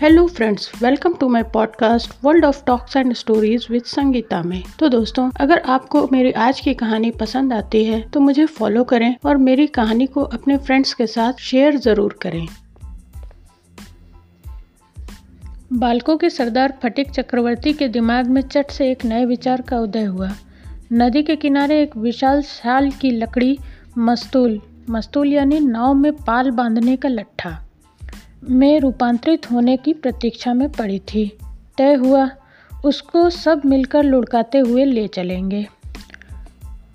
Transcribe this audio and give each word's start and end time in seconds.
Hello 0.00 0.26
friends 0.26 0.70
welcome 0.82 1.14
to 1.14 1.28
my 1.28 1.42
podcast 1.42 2.10
world 2.24 2.44
of 2.44 2.64
talks 2.64 2.96
and 2.96 3.12
stories 3.12 3.66
with 3.70 3.82
Sangeeta 3.82 4.42
में। 4.42 4.62
तो 4.78 4.88
दोस्तों, 4.88 5.30
अगर 5.40 5.58
आपको 5.58 6.08
मेरी 6.12 6.32
आज 6.32 6.60
की 6.60 6.74
कहानी 6.74 7.10
पसंद 7.10 7.52
आती 7.52 7.84
है 7.84 8.00
तो 8.10 8.20
मुझे 8.20 8.46
फॉलो 8.46 8.84
करें 8.84 9.16
और 9.24 9.36
मेरी 9.36 9.66
कहानी 9.66 10.06
को 10.06 10.22
अपने 10.22 10.56
फ्रेंड्स 10.56 10.94
के 10.94 11.06
साथ 11.06 11.40
शेयर 11.40 11.76
ज़रूर 11.76 12.18
करें। 12.22 12.46
बालकों 15.72 16.16
के 16.16 16.30
सरदार 16.30 16.78
फटिक 16.82 17.10
चक्रवर्ती 17.10 17.72
के 17.72 17.88
दिमाग 17.88 18.26
में 18.26 18.42
चट 18.42 18.70
से 18.70 18.90
एक 18.90 19.04
नए 19.04 19.24
विचार 19.24 19.62
का 19.62 19.78
उदय 19.78 20.04
हुआ। 20.04 20.30
नदी 20.92 21.22
के 21.22 21.36
किनारे 21.36 21.82
एक 21.82 21.96
विशाल 21.96 22.42
साल 22.42 22.90
की 22.90 23.10
लकड़ी 23.10 23.58
मस्तूल 23.98 24.60
मस्तूल 24.90 25.32
यानी 25.32 25.60
नाव 25.60 25.94
में 25.94 26.12
पाल 26.16 26.50
बांधने 26.50 26.96
का 26.96 27.08
लट्ठा। 27.08 27.60
में 28.48 28.80
रूपांतरित 28.80 29.50
होने 29.50 29.76
की 29.76 29.92
प्रतीक्षा 29.92 30.54
में 30.54 30.72
पड़ी 30.72 30.98
थी। 30.98 31.38
तय 31.78 31.94
हुआ, 31.94 32.30
उसको 32.84 33.30
सब 33.30 33.62
मिलकर 33.66 34.02
लुढ़काते 34.02 34.58
हुए 34.58 34.84
ले 34.84 35.08
चलेंगे। 35.08 35.66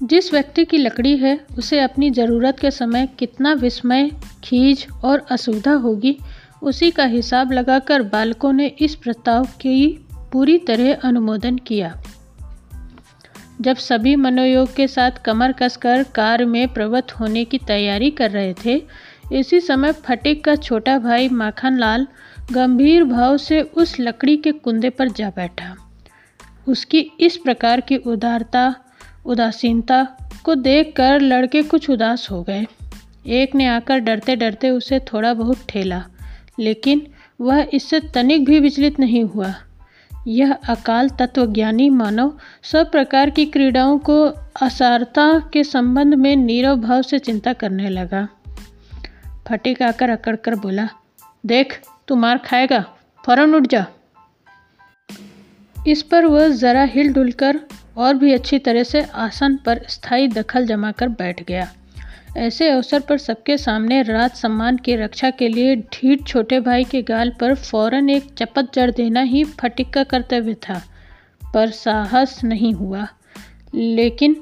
जिस 0.04 0.34
व्यक्ति 0.34 0.66
की 0.66 0.78
लकड़ी 0.78 1.18
है, 1.18 1.46
उसे 1.58 1.80
अपनी 1.80 2.10
ज़रूरत 2.10 2.60
के 2.60 2.72
समय 2.72 3.10
कितना 3.20 3.54
विस्मय 3.54 4.12
खींच 4.44 4.88
और 5.04 5.26
असुविधा 5.32 5.74
होगी, 5.74 6.18
उसी 6.64 6.92
का 6.92 7.06
हिसाब 7.06 7.52
लगाकर 7.52 8.02
बालकों 8.02 8.54
ने 8.54 8.68
इस 8.68 8.96
प्रस्ताव 8.96 9.46
की 9.46 10.06
पूरी 10.32 10.58
तरह 10.58 10.94
अनुमोदन 10.94 11.58
किया। 11.58 12.02
जब 13.62 13.76
सभी 13.76 14.16
मनोयोग 14.16 14.76
के 14.76 14.88
साथ 14.88 15.12
कमर 15.12 15.52
कसकर 15.52 16.04
कार 16.04 16.46
में 16.46 16.74
प्रवृत्त 16.74 17.12
होने 17.12 17.46
की 17.46 17.58
तैयारी 17.58 18.12
कर 18.12 18.32
रहे 18.32 18.54
थे 18.66 18.84
इसी 19.32 19.60
समय 19.60 19.92
फटिक 19.92 20.44
का 20.44 20.56
छोटा 20.56 20.98
भाई 21.00 21.30
माखन 21.30 21.78
लाल 21.78 22.08
गंभीर 22.52 23.04
भाव 23.04 23.38
से 23.38 23.62
उस 23.62 23.96
लकड़ी 24.00 24.38
के 24.38 24.52
कुंदे 24.52 24.90
पर 24.90 25.10
जा 25.10 25.30
बैठा। 25.30 25.76
उसकी 26.68 27.00
इस 27.20 27.38
प्रकार 27.38 27.82
की 27.82 27.98
उदारता, 27.98 28.76
उदासीनता 29.26 30.04
को 30.44 30.56
देखकर 30.56 31.22
लड़के 31.22 31.62
कुछ 31.62 31.90
उदास 31.90 32.28
हो 32.32 32.42
गए। 32.44 32.66
एक 33.28 33.56
ने 33.56 33.68
आकर 33.68 34.00
डरते 34.00 34.36
डरते 34.36 34.70
उसे 34.70 35.00
थोड़ा 35.00 35.34
बहुत 35.34 35.66
ठेला, 35.70 36.04
लेकिन 36.60 37.08
वह 37.42 37.68
इससे 37.74 38.00
तनिक 38.00 38.46
भी 38.46 38.60
विचलित 38.60 39.00
नहीं 39.00 39.24
हुआ। 39.24 39.54
यह 40.28 40.54
अकाल 40.54 41.10
तत्वज्ञानी 41.10 41.90
मानव 41.90 42.38
सब 42.64 42.92
प्रकार 42.92 43.30
की 43.30 43.46
क्रीड़ाओं 43.46 43.98
को 44.00 44.24
असारता 44.62 45.28
के 45.54 45.64
संबंध 45.64 46.14
में 46.14 46.36
नीरव 46.36 46.76
भाव 46.76 47.02
से 47.02 47.20
चिंता 47.20 47.54
करने 47.54 47.90
लगा। 47.90 48.28
फटीक 49.52 49.82
आकर 49.82 50.10
अकड़ 50.10 50.36
कर 50.36 50.56
बोला, 50.56 50.88
देख, 51.46 51.80
तू 52.08 52.16
मार 52.16 52.38
खाएगा, 52.38 52.80
फ़ौरन 53.26 53.56
उठ 53.56 53.68
जा। 53.68 53.86
इस 55.88 56.02
पर 56.02 56.26
वह 56.26 56.48
ज़रा 56.48 56.84
हिल 56.84 57.14
डुल 57.14 57.32
कर 57.32 57.60
और 57.98 58.14
भी 58.14 58.34
अच्छी 58.34 58.60
तरह 58.60 58.84
से 58.84 59.02
आसन 59.02 59.56
पर 59.56 59.82
स्थायी 59.90 60.28
दखल 60.28 60.66
जमा 60.66 60.92
कर 60.92 61.08
बैठ 61.10 61.44
गया। 61.44 61.68
ऐसे 62.38 62.70
अवसर 62.70 63.00
पर 63.00 63.18
सबके 63.18 63.58
सामने 63.58 64.02
राज 64.02 64.32
सम्मान 64.32 64.78
की 64.78 64.96
रक्षा 64.96 65.30
के 65.30 65.48
लिए 65.48 65.76
ढीठ 65.76 66.24
छोटे 66.24 66.60
भाई 66.60 66.84
के 66.84 67.02
गाल 67.02 67.32
पर 67.40 67.56
फ़ौरन 67.56 68.10
एक 68.10 68.34
चपत 68.38 68.74
जड़ 68.74 68.90
देना 68.92 69.22
ही 69.22 69.44
फटिक 69.44 69.94
का 69.94 70.04
कर्तव्य 70.04 70.54
था, 70.54 70.82
पर 71.54 71.70
साहस 71.70 72.44
नहीं 72.44 72.74
हुआ। 72.74 73.08
लेकिन 73.76 74.36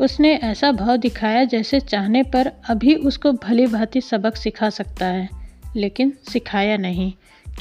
उसने 0.00 0.34
ऐसा 0.34 0.72
भाव 0.72 0.96
दिखाया 0.96 1.44
जैसे 1.44 1.80
चाहने 1.80 2.22
पर 2.22 2.52
अभी 2.68 2.94
उसको 2.94 3.32
भली 3.32 3.66
भांति 3.66 4.00
सबक 4.00 4.36
सिखा 4.36 4.70
सकता 4.70 5.06
है, 5.06 5.28
लेकिन 5.76 6.12
सिखाया 6.32 6.76
नहीं, 6.76 7.12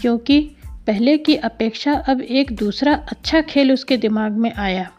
क्योंकि 0.02 0.40
पहले 0.88 1.18
की 1.18 1.36
अपेक्षा 1.36 1.94
अब 1.94 2.22
एक 2.22 2.52
दूसरा 2.52 2.94
अच्छा 2.94 3.42
खेल 3.42 3.72
उसके 3.72 3.98
दिमाग 3.98 4.32
में 4.32 4.54
आया। 4.54 4.90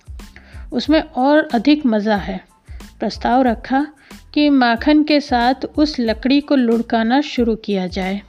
उसमें 0.72 1.00
और 1.00 1.48
अधिक 1.54 1.86
मज़ा 1.86 2.16
है। 2.16 2.40
प्रस्ताव 3.00 3.42
रखा 3.42 3.86
कि 4.34 4.50
माखन 4.50 5.02
के 5.04 5.20
साथ 5.20 5.54
उस 5.76 5.96
लकड़ी 6.00 6.40
को 6.40 6.56
लुढ़काना 6.56 7.20
शुरू 7.20 7.56
किया 7.56 7.86
जाए। 7.86 8.20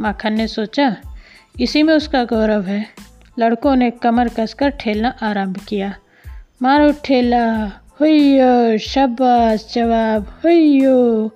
माखन 0.00 0.32
ने 0.32 0.46
सोचा, 0.46 0.96
इसी 1.60 1.82
में 1.82 1.94
उसका 1.94 2.24
गौरव 2.24 2.66
है। 2.66 2.86
लड़कों 3.38 3.76
ने 3.76 3.90
कमर 3.90 4.28
कसकर 4.28 4.68
ठेलना 4.70 5.08
आरंभ 5.22 5.58
किया। 5.68 5.94
मारो 6.62 6.92
ठेला। 7.04 7.72
हुयो 8.00 8.78
शाबाश 8.78 9.66
जवाब 9.74 10.26
हुयो 10.44 11.28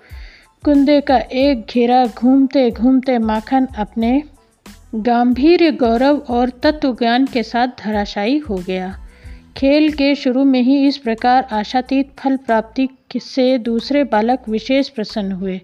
कुंदे 0.65 1.01
का 1.01 1.19
एक 1.19 1.67
घेरा 1.71 2.07
घूमते 2.07 2.71
घूमते 2.71 3.19
माखन 3.19 3.67
अपने 3.79 4.23
गंभीर 4.95 5.71
गौरव 5.77 6.17
और 6.29 6.51
तत्व 6.51 6.95
ज्ञान 6.95 7.27
के 7.27 7.43
साथ 7.43 7.69
धराशायी 7.79 8.39
हो 8.39 8.57
गया। 8.57 8.89
खेल 9.57 9.93
के 9.93 10.15
शुरू 10.15 10.45
में 10.45 10.61
ही 10.63 10.87
इस 10.87 10.97
प्रकार 10.97 11.49
आशातीत 11.53 12.11
फल 12.19 12.37
प्राप्ति 12.37 12.89
से 13.17 13.59
दूसरे 13.59 14.05
बालक 14.05 14.49
विशेष 14.49 14.89
प्रसन्न 14.89 15.33
हुए, 15.33 15.61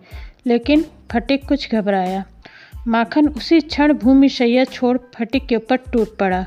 लेकिन 0.46 0.84
फटिक 1.12 1.48
कुछ 1.48 1.74
घबराया। 1.74 2.24
माखन 2.88 3.28
उसी 3.28 3.60
क्षण 3.60 3.92
भूमि 3.92 4.28
शैया 4.28 4.64
छोड़ 4.64 4.96
फटिक 5.14 5.46
के 5.46 5.56
ऊपर 5.56 5.76
टूट 5.76 6.16
पड़ा 6.16 6.46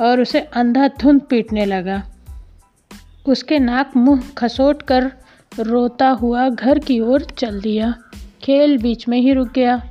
और 0.00 0.20
उसे 0.20 0.40
अंधाधुंध 0.40 1.20
पीटने 1.20 1.64
लगा। 1.64 2.02
उसके 3.28 3.58
नाक 3.58 3.96
मुँह 3.96 4.22
खसोट 4.38 4.82
कर 4.82 5.12
रोता 5.60 6.08
हुआ 6.08 6.48
घर 6.48 6.78
की 6.78 7.00
ओर 7.00 7.22
चल 7.22 7.60
दिया। 7.60 7.94
खेल 8.42 8.78
बीच 8.78 9.08
में 9.08 9.18
ही 9.18 9.32
रुक 9.32 9.52
गया। 9.52 9.90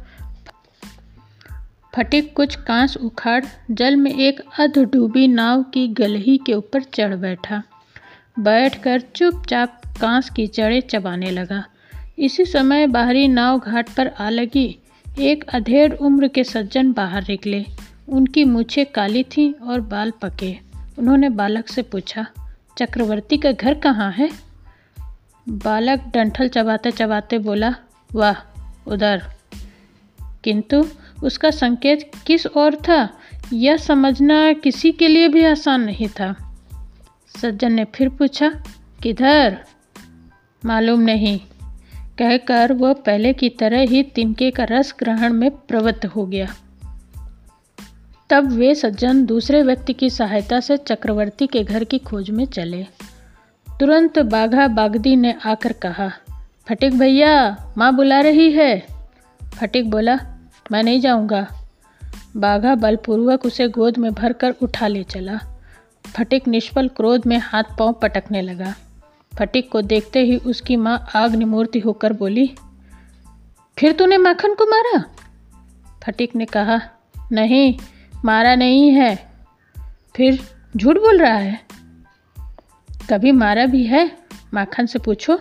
फटिक 1.95 2.35
कुछ 2.35 2.55
कांस 2.55 2.97
उखाड़ 2.97 3.45
जल 3.71 3.95
में 3.95 4.11
एक 4.11 4.41
अध 4.59 4.77
डूबी 4.77 5.27
नाव 5.27 5.63
की 5.63 5.87
गलही 5.87 6.37
के 6.37 6.53
ऊपर 6.53 6.83
चढ़ 6.83 7.15
बैठा। 7.15 7.63
बैठकर 8.39 8.99
चुपचाप 8.99 9.81
कांस 10.01 10.29
की 10.29 10.47
जड़ें 10.47 10.81
चबाने 10.81 11.31
लगा। 11.31 11.65
इसी 12.19 12.45
समय 12.45 12.87
बाहरी 12.87 13.27
नाव 13.27 13.59
घाट 13.59 13.89
पर 13.89 14.07
आ 14.07 14.29
लगी। 14.29 14.79
एक 15.19 15.43
अधेड़ 15.43 15.93
उम्र 15.93 16.27
के 16.27 16.43
सज्जन 16.43 16.91
बाहर 16.91 17.21
निकले। 17.29 17.65
उनकी 18.09 18.43
मूछें 18.43 18.85
काली 18.85 19.23
थीं 19.23 19.53
और 19.53 19.81
बाल 19.81 20.11
पके। 20.11 20.55
उन्होंने 20.99 21.29
बालक 21.29 21.67
से 21.67 21.81
पूछा 21.81 22.27
चक्रवर्ती 22.77 23.37
का 23.37 23.51
घर 23.51 23.73
कहाँ 23.73 24.11
है? 24.11 24.29
बालक 25.49 25.99
डंठल 26.13 26.47
चबाते 26.47 26.91
चबाते 26.91 27.37
बोला, 27.37 27.75
वाह, 28.13 28.35
उधर। 28.87 29.23
किंतु 30.43 30.85
उसका 31.23 31.51
संकेत 31.51 32.11
किस 32.27 32.47
ओर 32.47 32.75
था, 32.75 33.09
यह 33.53 33.77
समझना 33.77 34.53
किसी 34.53 34.91
के 34.91 35.07
लिए 35.07 35.27
भी 35.27 35.45
आसान 35.45 35.81
नहीं 35.81 36.07
था। 36.07 36.57
सज्जन 37.41 37.71
ने 37.71 37.85
फिर 37.85 38.09
पूछा, 38.09 38.49
किधर? 39.03 39.57
मालूम 40.65 40.99
नहीं। 40.99 41.39
कहकर 42.17 42.73
वह 42.73 42.93
पहले 42.93 43.33
की 43.33 43.49
तरह 43.49 43.79
ही 43.79 44.03
तिनके 44.03 44.51
का 44.51 44.63
रस 44.63 44.95
ग्रहण 44.99 45.33
में 45.33 45.51
प्रवृत्त 45.51 46.05
हो 46.05 46.25
गया। 46.25 46.47
तब 48.29 48.51
वे 48.51 48.73
सज्जन 48.75 49.25
दूसरे 49.25 49.61
व्यक्ति 49.63 49.93
की 49.93 50.09
सहायता 50.09 50.59
से 50.59 50.77
चक्रवर्ती 50.77 51.47
के 51.47 51.63
घर 51.63 51.83
की 51.83 51.97
खोज 51.97 52.29
में 52.29 52.45
चले। 52.45 52.83
तुरंत 53.67 54.19
बाघा 54.19 54.67
बागदी 54.67 55.15
ने 55.15 55.33
आकर 55.45 55.73
कहा, 55.73 56.09
फटिक 56.67 56.97
भैया, 56.99 57.73
माँ 57.77 57.95
बुला 57.95 58.19
रही 58.19 58.51
है? 58.51 58.87
फटिक 59.41 59.89
बोला, 59.89 60.19
मैं 60.71 60.83
नहीं 60.83 60.99
जाऊँगा। 61.01 61.47
बाघा 62.37 62.75
बलपूर्वक 62.75 63.45
उसे 63.45 63.67
गोद 63.67 63.97
में 63.97 64.11
भरकर 64.13 64.55
उठा 64.61 64.87
ले 64.87 65.03
चला। 65.03 65.39
फटिक 66.05 66.47
निष्फल 66.47 66.87
क्रोध 66.87 67.27
में 67.27 67.37
हाथ 67.37 67.77
पाँव 67.79 67.93
पटकने 67.93 68.41
लगा। 68.41 68.73
फटिक 69.33 69.71
को 69.71 69.81
देखते 69.81 70.19
ही 70.19 70.37
उसकी 70.37 70.75
माँ 70.75 71.05
आग्निमूर्ति 71.15 71.79
होकर 71.79 72.13
बोली, 72.13 72.51
फिर 73.77 73.91
तूने 73.91 74.17
माखन 74.17 74.53
को 74.53 74.65
मारा 74.65 75.03
फटिक 76.03 76.35
ने 76.35 76.45
कहा, 76.45 76.81
नहीं 77.31 77.77
मारा 78.25 78.55
नहीं 78.55 78.91
है। 78.91 79.15
फिर 80.15 80.39
झूठ 80.77 80.95
बोल 80.95 81.17
रहा 81.17 81.33
है। 81.33 81.59
कभी 83.09 83.31
मारा 83.31 83.65
भी 83.65 83.83
है? 83.83 84.11
माखन 84.53 84.85
से 84.85 84.99
पूछो। 84.99 85.39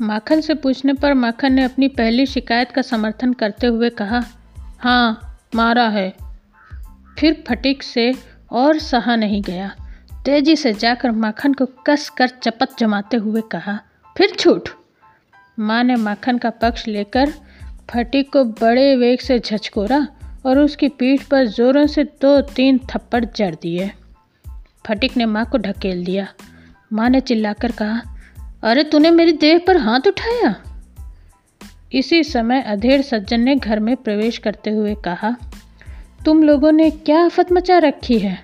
माखन 0.00 0.40
से 0.40 0.54
पूछने 0.54 0.92
पर 0.92 1.14
माखन 1.14 1.52
ने 1.52 1.64
अपनी 1.64 1.88
पहली 1.88 2.26
शिकायत 2.26 2.70
का 2.70 2.82
समर्थन 2.82 3.32
करते 3.32 3.66
हुए 3.66 3.90
कहा 3.90 4.22
हाँ 4.80 5.38
मारा 5.54 5.88
है। 5.88 6.12
फिर 7.18 7.44
फटिक 7.48 7.82
से 7.82 8.12
और 8.50 8.78
सहा 8.78 9.16
नहीं 9.16 9.42
गया। 9.42 9.74
तेज़ी 10.24 10.56
से 10.56 10.72
जाकर 10.72 11.10
माखन 11.10 11.52
को 11.52 11.66
कस 11.86 12.08
कर 12.08 12.28
चपत 12.28 12.78
जमाते 12.78 13.16
हुए 13.16 13.40
कहा, 13.40 13.78
फिर 14.16 14.30
छूट 14.30 14.68
माँ 15.58 15.82
ने 15.84 15.96
माखन 15.96 16.38
का 16.38 16.50
पक्ष 16.50 16.86
लेकर 16.88 17.32
फटिक 17.90 18.32
को 18.32 18.44
बड़े 18.44 18.96
वेग 18.96 19.18
से 19.18 19.38
झचकोरा 19.38 20.06
और 20.46 20.58
उसकी 20.58 20.88
पीठ 20.88 21.22
पर 21.22 21.46
ज़ोरों 21.46 21.86
से 21.86 22.04
दो 22.04 22.40
तीन 22.40 22.78
थप्पड़ 22.78 23.24
जड़ 23.36 23.54
दिए। 23.54 23.90
फटिक 24.86 25.16
ने 25.16 25.26
माँ 25.26 25.46
को 25.46 25.58
ढकेल 25.58 26.04
दिया। 26.04 26.28
माँ 26.92 27.08
ने 27.08 27.20
चिल्लाकर 27.20 27.72
कहा, 27.72 28.02
अरे, 28.62 28.84
तूने 28.84 29.10
मेरी 29.10 29.32
देह 29.32 29.58
पर 29.58 29.76
हाथ 29.76 30.00
उठाया? 30.06 30.54
इसी 31.92 32.24
समय 32.24 32.62
अधेड़ 32.62 33.02
सज्जन 33.02 33.40
ने 33.40 33.56
घर 33.56 33.80
में 33.80 33.96
प्रवेश 33.96 34.38
करते 34.38 34.70
हुए 34.70 34.94
कहा, 34.94 35.36
तुम 36.24 36.42
लोगों 36.42 36.72
ने 36.72 36.90
क्या 36.90 37.24
आफत 37.24 37.52
मचा 37.52 37.78
रखी 37.78 38.18
है? 38.18 38.38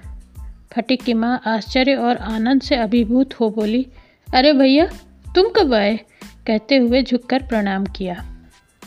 फटिक 0.72 1.02
की 1.02 1.14
माँ 1.14 1.42
आश्चर्य 1.46 1.94
और 1.94 2.16
आनंद 2.16 2.62
से 2.62 2.76
अभिभूत 2.76 3.40
हो 3.40 3.50
बोली, 3.50 3.86
अरे 4.34 4.52
भैया, 4.52 4.86
तुम 5.34 5.48
कब 5.48 5.74
आए? 5.74 5.96
कहते 6.46 6.76
हुए 6.76 7.02
झुककर 7.02 7.42
प्रणाम 7.42 7.84
किया। 7.84 8.29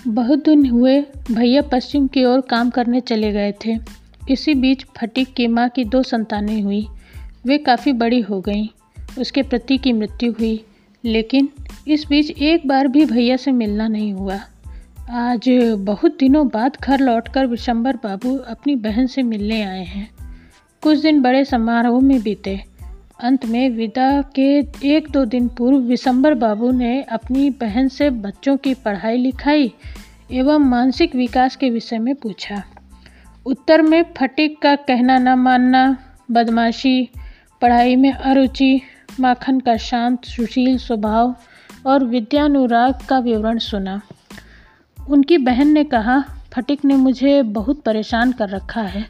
बहुत 0.08 0.46
दिन 0.46 0.66
हुए 0.66 1.02
भैया 1.32 1.62
पश्चिम 1.62 2.08
की 2.08 2.26
ओर 2.26 2.42
काम 2.42 2.70
करने 2.70 3.02
चले 3.02 3.32
गए 3.32 3.54
थे। 3.66 3.78
इसी 4.30 4.54
बीच 4.54 4.86
फटिक 4.98 5.34
की 5.34 5.48
माँ 5.48 5.70
की 5.70 5.86
दो 5.86 6.04
संतानें 6.04 6.62
हुई। 6.62 6.88
वे 7.46 7.58
काफ़ी 7.58 7.94
बड़ी 7.94 8.22
हो 8.22 8.42
गईं। 8.42 8.68
उसके 9.20 9.42
पति 9.42 9.78
की 9.78 9.94
मृत्यु 9.94 10.32
हुई। 10.32 10.66
लेकिन 11.06 11.50
इस 11.88 12.06
बीच 12.10 12.32
एक 12.32 12.68
बार 12.68 12.88
भी 12.88 13.06
भैया 13.06 13.38
से 13.38 13.52
मिलना 13.52 13.88
नहीं 13.88 14.14
हुआ। 14.14 14.40
आज 15.10 15.76
बहुत 15.80 16.18
दिनों 16.20 16.48
बाद 16.48 16.78
घर 16.84 17.00
लौटकर 17.00 17.46
विशंबर 17.46 17.96
बाबू 17.96 18.38
अपनी 18.38 18.76
बहन 18.76 19.08
से 19.08 19.24
मिलने 19.24 19.64
आए 19.64 19.84
हैं। 19.84 20.12
कुछ 20.82 21.00
दिन 21.00 21.22
बड़े 21.22 21.46
समारोह 21.46 22.02
में 22.02 22.22
बीते। 22.22 22.73
अंत 23.20 23.46
में 23.46 23.70
विदा 23.70 24.22
के 24.22 24.60
एक 24.96 25.12
दो 25.12 25.26
दिन 25.26 25.48
पूर्व 25.48 25.78
विशंबर 25.78 26.34
बाबू 26.34 26.72
ने 26.72 27.02
अपनी 27.04 27.50
बहन 27.50 27.88
से 27.88 28.10
बच्चों 28.10 28.58
की 28.58 28.74
पढ़ाई 28.74 29.18
लिखाई 29.18 29.74
एवं 30.32 30.60
मानसिक 30.60 31.16
विकास 31.16 31.56
के 31.56 31.70
विषय 31.70 31.98
में 31.98 32.16
पूछा। 32.16 32.64
उत्तर 33.46 33.82
में 33.82 34.06
फटिक 34.18 34.62
का 34.62 34.76
कहना 34.76 35.18
न 35.18 35.40
मानना, 35.40 35.98
बदमाशी, 36.32 37.10
पढ़ाई 37.62 37.96
में 37.96 38.12
अरुचि, 38.12 38.82
माखन 39.20 39.60
का 39.60 39.78
शांत, 39.78 40.26
सुशील 40.26 40.78
स्वभाव 40.78 41.36
और 41.86 42.04
विद्यानुराग 42.04 42.94
का 43.10 43.20
विवरण 43.20 43.58
सुना। 43.58 44.02
उनकी 45.10 45.38
बहन 45.38 45.68
ने 45.68 45.84
कहा, 45.84 46.24
फटिक 46.54 46.86
ने 46.86 46.96
मुझे 46.96 47.42
बहुत 47.42 47.82
परेशान 47.82 48.32
कर 48.32 48.50
रखा 48.50 48.82
है। 48.82 49.06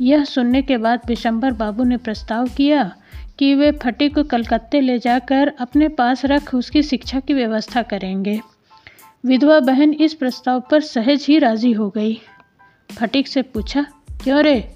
यह 0.00 0.24
सुनने 0.24 0.62
के 0.62 0.76
बाद 0.76 1.00
विशंबर 1.06 1.52
बाबू 1.52 1.84
ने 1.84 1.96
प्रस्ताव 1.96 2.46
किया 2.46 2.94
कि 3.38 3.54
वे 3.54 3.72
फटिक 3.72 4.14
को 4.14 4.24
कलकत्ते 4.24 4.80
ले 4.80 4.98
जाकर 4.98 5.52
अपने 5.60 5.88
पास 5.88 6.24
रख 6.24 6.54
उसकी 6.54 6.82
शिक्षा 6.82 7.20
की 7.20 7.34
व्यवस्था 7.34 7.82
करेंगे। 7.82 8.40
विधवा 9.26 9.60
बहन 9.60 9.92
इस 9.92 10.14
प्रस्ताव 10.14 10.62
पर 10.70 10.80
सहज 10.80 11.26
ही 11.28 11.38
राज़ी 11.38 11.72
हो 11.72 11.90
गई। 11.90 12.20
फटिक 12.92 13.28
से 13.28 13.42
पूछा, 13.42 13.86
क्यों 14.24 14.42
रे? 14.42 14.72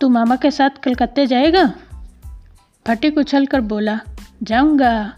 तू 0.00 0.08
मामा 0.08 0.36
के 0.36 0.50
साथ 0.50 0.70
कलकत्ते 0.70 1.26
जाएगा? 1.26 1.74
फटिक 2.86 3.18
उछल 3.18 3.46
कर 3.46 3.60
बोला, 3.60 4.00
जाऊँगा। 4.42 5.16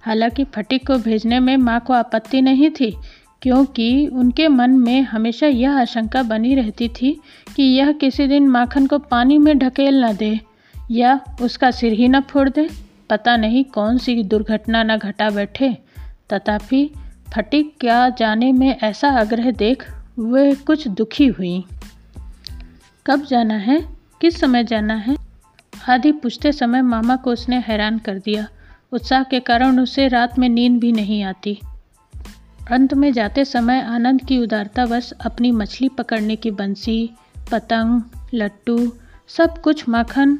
हालाँकि 0.00 0.44
फटिक 0.44 0.86
को 0.86 0.96
भेजने 0.96 1.40
में 1.40 1.56
माँ 1.56 1.80
को 1.80 1.92
आपत्ति 1.92 2.42
नहीं 2.42 2.70
थी, 2.70 2.96
क्योंकि 3.42 4.06
उनके 4.06 4.48
मन 4.48 4.70
में 4.70 5.02
हमेशा 5.02 5.46
यह 5.46 5.72
आशंका 5.72 6.22
बनी 6.22 6.54
रहती 6.54 6.88
थी 6.88 7.20
कि 7.56 7.62
यह 7.62 7.92
किसी 7.92 8.26
दिन 8.26 8.48
माखन 8.48 8.86
को 8.86 8.98
पानी 8.98 9.38
में 9.38 9.58
ढकेल 9.58 10.04
न 10.04 10.16
दे। 10.16 10.40
या 10.90 11.20
उसका 11.42 11.70
सिर 11.70 11.92
ही 11.92 12.08
न 12.08 12.20
फोड़ 12.20 12.48
दे। 12.48 12.68
पता 13.10 13.36
नहीं 13.36 13.64
कौन 13.64 13.98
सी 13.98 14.22
दुर्घटना 14.22 14.82
न 14.82 14.96
घटा 14.96 15.30
बैठे। 15.30 15.78
तथापि 16.32 16.90
फटिक 17.34 17.76
क्या 17.80 18.08
जाने 18.08 18.52
में 18.52 18.78
ऐसा 18.82 19.08
आग्रह 19.08 19.50
देख 19.50 19.90
वे 20.18 20.54
कुछ 20.54 20.88
दुखी 20.88 21.26
हुई। 21.26 21.64
कब 23.06 23.24
जाना 23.24 23.54
है? 23.54 23.88
किस 24.20 24.40
समय 24.40 24.64
जाना 24.64 24.94
है? 24.94 25.16
आदि 25.88 26.12
पूछते 26.12 26.52
समय 26.52 26.82
मामा 26.82 27.16
को 27.16 27.30
उसने 27.30 27.58
हैरान 27.58 27.98
कर 27.98 28.18
दिया। 28.18 28.46
उत्साह 28.92 29.22
के 29.22 29.40
कारण 29.40 29.78
उसे 29.78 30.08
रात 30.08 30.38
में 30.38 30.48
नींद 30.48 30.80
भी 30.80 30.92
नहीं 30.92 31.22
आती। 31.22 31.58
अंत 32.70 32.94
में 32.94 33.12
जाते 33.12 33.44
समय 33.44 33.80
आनंद 33.80 34.22
की 34.22 34.38
उदारतावश 34.38 35.12
अपनी 35.12 35.50
मछली 35.50 35.88
पकड़ने 35.88 36.36
की 36.36 36.50
बंसी, 36.50 37.10
पतंग, 37.52 38.02
लट्टू, 38.34 38.92
सब 39.28 39.58
कुछ 39.58 39.88
माखन 39.88 40.38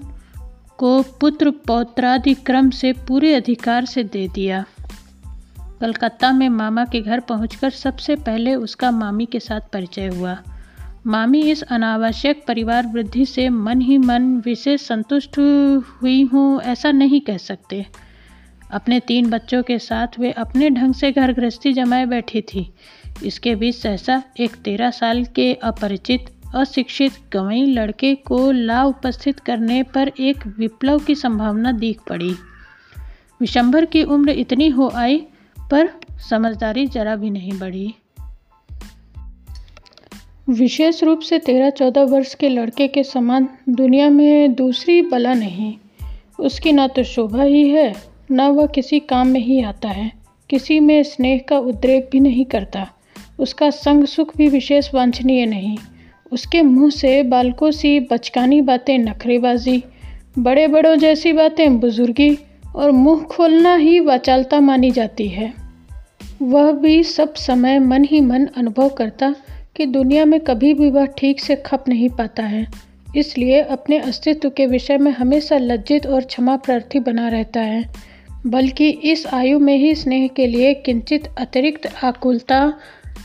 को 0.78 1.02
पुत्र 1.02 1.50
पौत्रादि 1.50 2.34
क्रम 2.34 2.70
से 2.70 2.92
पूरे 2.92 3.34
अधिकार 3.34 3.84
से 3.84 4.04
दे 4.04 4.28
दिया। 4.28 4.64
कलकत्ता 5.80 6.32
में 6.32 6.48
मामा 6.48 6.84
के 6.84 7.00
घर 7.00 7.20
पहुंचकर 7.20 7.70
सबसे 7.70 8.16
पहले 8.16 8.54
उसका 8.54 8.90
मामी 8.90 9.26
के 9.26 9.40
साथ 9.40 9.60
परिचय 9.72 10.06
हुआ। 10.06 10.38
मामी 11.06 11.40
इस 11.40 11.62
अनावश्यक 11.62 12.44
परिवार 12.48 12.86
वृद्धि 12.86 13.26
से 13.26 13.48
मन 13.48 13.80
ही 13.80 13.98
मन 13.98 14.42
विशेष 14.44 14.80
संतुष्ट 14.80 15.38
हुई 16.02 16.22
हूँ, 16.22 16.60
ऐसा 16.60 16.92
नहीं 16.92 17.20
कह 17.20 17.36
सकते। 17.36 17.86
अपने 18.70 19.00
तीन 19.00 19.30
बच्चों 19.30 19.62
के 19.62 19.78
साथ 19.78 20.06
वे 20.18 20.30
अपने 20.30 20.70
ढंग 20.70 20.94
से 20.94 21.12
घर 21.12 21.32
गृहस्थी 21.32 21.72
जमाए 21.72 22.06
बैठी 22.06 22.40
थी। 22.40 22.72
इसके 23.24 23.54
बीच 23.54 23.76
सहसा 23.76 24.22
एक 24.40 24.56
तेरह 24.56 24.90
साल 24.90 25.24
के 25.24 25.54
अपरिचित 25.54 26.24
अशिक्षित 26.54 27.12
गंवई 27.32 27.66
लड़के 27.66 28.14
को 28.14 28.50
ला 28.50 28.84
उपस्थित 28.84 29.40
करने 29.40 29.82
पर 29.82 30.12
एक 30.20 30.46
विप्लव 30.58 30.98
की 30.98 31.14
संभावना 31.14 31.72
दिख 31.72 32.00
पड़ी। 32.08 32.34
विशंभर 33.40 33.84
की 33.84 34.02
उम्र 34.02 34.30
इतनी 34.30 34.68
हो 34.68 34.90
आई, 34.94 35.22
पर 35.70 35.90
समझदारी 36.30 36.86
जरा 36.86 37.16
भी 37.16 37.30
नहीं 37.30 37.58
बढ़ी। 37.58 37.94
विशेष 40.48 41.02
रूप 41.02 41.20
से 41.20 41.38
तेरह 41.38 41.70
चौदह 41.70 42.02
वर्ष 42.02 42.34
के 42.34 42.48
लड़के 42.48 42.88
के 42.88 43.04
समान 43.04 43.48
दुनिया 43.68 44.10
में 44.10 44.54
दूसरी 44.54 45.02
बला 45.02 45.34
नहीं। 45.34 45.74
उसकी 46.40 46.72
ना 46.72 46.86
तो 46.86 47.02
शोभा 47.02 47.42
ही 47.42 47.70
है, 47.70 47.94
ना 48.30 48.48
वह 48.48 48.66
किसी 48.66 49.00
काम 49.00 49.26
में 49.26 49.40
ही 49.40 49.62
आता 49.62 49.88
है। 49.88 50.12
किसी 50.50 50.80
में 50.80 51.02
स्नेह 51.02 51.40
का 51.48 51.58
उद्रेक 51.58 52.08
भी 52.12 52.20
नहीं 52.20 52.44
करता। 52.44 52.90
उसका 53.38 53.70
संग 53.70 54.04
सुख 54.04 54.36
भी 54.36 54.48
विशेष 54.48 54.94
वांछनीय 54.94 55.46
नहीं। 55.46 55.76
उसके 56.32 56.62
मुँह 56.62 56.90
से 56.90 57.22
बालकों 57.22 57.70
सी 57.70 57.98
बचकानी 58.00 58.60
बातें 58.60 58.98
नखरेबाजी 58.98 59.82
बड़े 60.38 60.66
बड़ों 60.66 60.96
जैसी 60.96 61.32
बातें 61.32 61.78
बुजुर्गी 61.80 62.36
और 62.76 62.90
मुँह 62.90 63.22
खोलना 63.22 63.74
ही 63.74 63.98
वाचालता 64.00 64.60
मानी 64.60 64.90
जाती 64.90 65.28
है। 65.28 65.52
वह 66.42 66.72
भी 66.72 67.02
सब 67.02 67.34
समय 67.34 67.78
मन 67.78 68.04
ही 68.04 68.20
मन 68.20 68.46
अनुभव 68.56 68.88
करता 68.88 69.34
कि 69.76 69.86
दुनिया 69.86 70.24
में 70.24 70.38
कभी 70.40 70.74
भी 70.74 70.90
वह 70.90 71.06
ठीक 71.18 71.40
से 71.40 71.56
खप 71.56 71.84
नहीं 71.88 72.08
पाता 72.08 72.42
है। 72.42 72.66
इसलिए 73.16 73.60
अपने 73.60 73.98
अस्तित्व 73.98 74.50
के 74.50 74.66
विषय 74.66 74.98
में 74.98 75.10
हमेशा 75.12 75.58
लज्जित 75.58 76.06
और 76.06 76.24
क्षमा 76.24 76.56
प्रार्थी 76.56 77.00
बना 77.00 77.28
रहता 77.28 77.60
है, 77.60 77.84
बल्कि 78.46 78.88
इस 78.90 79.26
आयु 79.26 79.58
में 79.58 79.76
ही 79.76 79.94
स्नेह 79.94 80.26
के 80.26 80.46
लिए 80.46 80.74
किंचित 80.74 81.28
अतिरिक्त 81.38 81.88
आकुलता 82.04 82.72